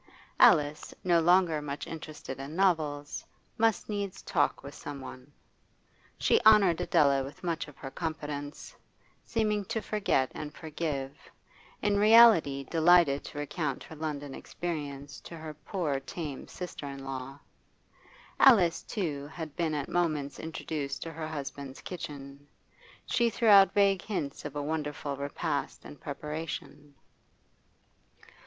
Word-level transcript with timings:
Alice, 0.39 0.95
no 1.03 1.19
longer 1.19 1.61
much 1.61 1.85
interested 1.85 2.39
in 2.39 2.55
novels, 2.55 3.23
must 3.59 3.87
needs 3.87 4.23
talk 4.23 4.63
with 4.63 4.73
some 4.73 4.99
one; 4.99 5.31
she 6.17 6.41
honoured 6.43 6.81
Adela 6.81 7.23
with 7.23 7.43
much 7.43 7.67
of 7.67 7.77
her 7.77 7.91
confidence, 7.91 8.75
seeming 9.23 9.63
to 9.65 9.79
forget 9.79 10.31
and 10.33 10.55
forgive, 10.55 11.15
in 11.83 11.99
reality 11.99 12.63
delighted 12.63 13.23
to 13.25 13.37
recount 13.37 13.83
her 13.83 13.95
London 13.95 14.33
experiences 14.33 15.19
to 15.21 15.37
her 15.37 15.53
poor 15.53 15.99
tame 15.99 16.47
sister 16.47 16.87
in 16.87 17.05
law. 17.05 17.37
Alice, 18.39 18.81
too, 18.81 19.27
had 19.27 19.55
been 19.55 19.75
at 19.75 19.87
moments 19.87 20.39
introduced 20.39 21.03
to 21.03 21.13
her 21.13 21.27
husband's 21.27 21.79
kitchen; 21.81 22.47
she 23.05 23.29
threw 23.29 23.49
out 23.49 23.71
vague 23.75 24.01
hints 24.01 24.45
of 24.45 24.55
a 24.55 24.63
wonderful 24.63 25.15
repast 25.15 25.85
in 25.85 25.95
preparation. 25.95 26.95